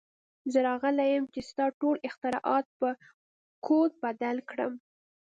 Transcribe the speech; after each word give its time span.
زه 0.51 0.59
راغلی 0.69 1.07
یم 1.13 1.25
چې 1.33 1.39
ستا 1.49 1.65
ټول 1.79 1.95
اختراعات 2.09 2.65
په 2.79 2.89
کوډ 3.65 3.91
بدل 4.03 4.37
کړم 4.49 4.73